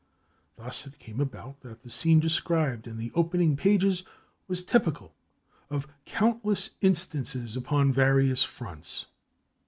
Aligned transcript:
Thus 0.55 0.87
it 0.87 0.97
came 0.97 1.19
about 1.19 1.61
that 1.61 1.83
the 1.83 1.89
scene 1.91 2.19
described 2.19 2.87
in 2.87 2.97
the 2.97 3.11
opening 3.13 3.55
pages 3.55 4.01
was 4.47 4.63
typical 4.63 5.13
of 5.69 5.87
countless 6.05 6.71
instances 6.81 7.55
upon 7.55 7.91
various 7.93 8.41
fronts. 8.41 9.05